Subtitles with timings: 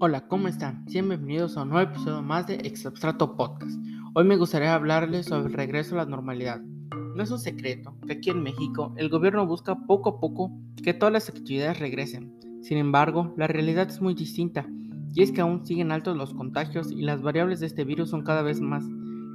[0.00, 0.84] Hola, ¿cómo están?
[0.86, 3.80] bienvenidos a un nuevo episodio más de Exabstrato Podcast.
[4.14, 6.60] Hoy me gustaría hablarles sobre el regreso a la normalidad.
[6.60, 10.50] No es un secreto que aquí en México el gobierno busca poco a poco
[10.82, 12.34] que todas las actividades regresen.
[12.62, 14.66] Sin embargo, la realidad es muy distinta
[15.14, 18.24] y es que aún siguen altos los contagios y las variables de este virus son
[18.24, 18.84] cada vez más.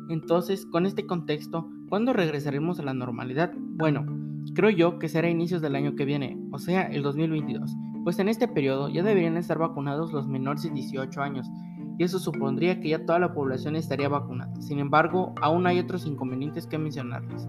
[0.10, 3.54] Entonces, con este contexto, ¿cuándo regresaremos a la normalidad?
[3.58, 4.06] Bueno,
[4.54, 7.76] creo yo que será a inicios del año que viene, o sea, el 2022
[8.06, 11.50] pues en este periodo ya deberían estar vacunados los menores de 18 años,
[11.98, 14.54] y eso supondría que ya toda la población estaría vacunada.
[14.62, 17.48] Sin embargo, aún hay otros inconvenientes que mencionarles.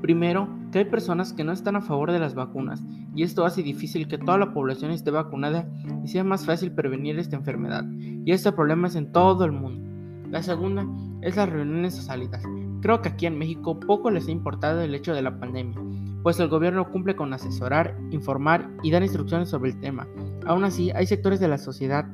[0.00, 2.82] Primero, que hay personas que no están a favor de las vacunas,
[3.14, 5.68] y esto hace difícil que toda la población esté vacunada
[6.02, 9.86] y sea más fácil prevenir esta enfermedad, y este problema es en todo el mundo.
[10.30, 10.86] La segunda
[11.22, 12.42] es las reuniones o salidas.
[12.80, 15.78] Creo que aquí en México poco les ha importado el hecho de la pandemia,
[16.22, 20.06] pues el gobierno cumple con asesorar, informar y dar instrucciones sobre el tema.
[20.46, 22.06] Aún así, hay sectores de la sociedad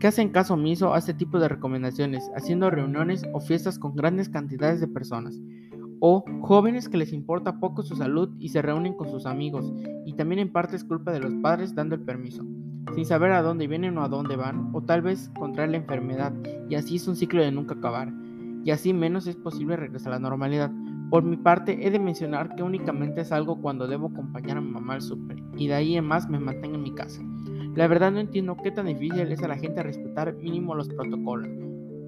[0.00, 4.28] que hacen caso omiso a este tipo de recomendaciones, haciendo reuniones o fiestas con grandes
[4.28, 5.38] cantidades de personas.
[6.00, 9.70] O jóvenes que les importa poco su salud y se reúnen con sus amigos,
[10.06, 12.46] y también en parte es culpa de los padres dando el permiso,
[12.94, 16.32] sin saber a dónde vienen o a dónde van, o tal vez contraer la enfermedad,
[16.70, 18.10] y así es un ciclo de nunca acabar,
[18.64, 20.70] y así menos es posible regresar a la normalidad.
[21.10, 24.94] Por mi parte, he de mencionar que únicamente salgo cuando debo acompañar a mi mamá
[24.94, 27.20] al súper y de ahí en más me mantengo en mi casa.
[27.74, 31.48] La verdad no entiendo qué tan difícil es a la gente respetar mínimo los protocolos,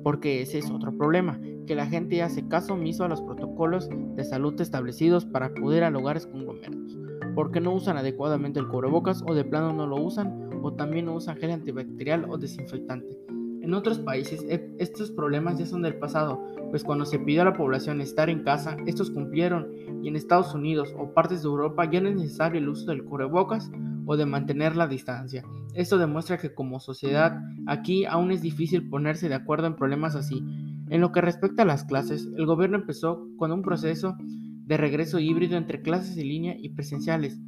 [0.02, 4.24] porque ese es otro problema, que la gente hace caso omiso a los protocolos de
[4.24, 6.98] salud establecidos para acudir a lugares conglomerados,
[7.34, 11.14] porque no usan adecuadamente el cubrebocas o de plano no lo usan o también no
[11.14, 13.16] usan gel antibacterial o desinfectante.
[13.62, 17.44] En otros países e, estos problemas ya son del pasado, pues cuando se pidió a
[17.44, 19.68] la población estar en casa, estos cumplieron
[20.02, 23.04] y en Estados Unidos o partes de Europa ya no es necesario el uso del
[23.04, 23.70] cubrebocas
[24.04, 25.44] o de mantener la distancia.
[25.74, 30.44] Esto demuestra que como sociedad aquí aún es difícil ponerse de acuerdo en problemas así.
[30.90, 35.20] En lo que respecta a las clases, el gobierno empezó con un proceso de regreso
[35.20, 37.40] híbrido entre clases en línea y presenciales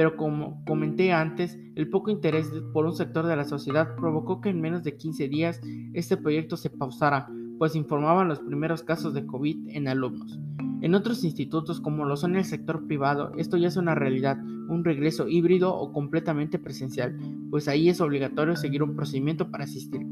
[0.00, 4.48] pero como comenté antes, el poco interés por un sector de la sociedad provocó que
[4.48, 5.60] en menos de 15 días
[5.92, 7.28] este proyecto se pausara,
[7.58, 10.40] pues informaban los primeros casos de COVID en alumnos.
[10.80, 14.84] En otros institutos como lo son el sector privado, esto ya es una realidad, un
[14.84, 17.18] regreso híbrido o completamente presencial,
[17.50, 20.06] pues ahí es obligatorio seguir un procedimiento para asistir.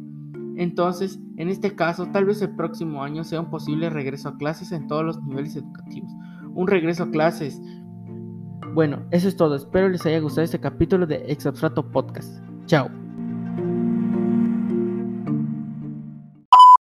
[0.59, 4.71] Entonces, en este caso, tal vez el próximo año sea un posible regreso a clases
[4.71, 6.11] en todos los niveles educativos.
[6.53, 7.59] Un regreso a clases
[8.75, 9.57] bueno, eso es todo.
[9.57, 12.43] Espero les haya gustado este capítulo de Exabstrato Podcast.
[12.67, 12.91] Chao.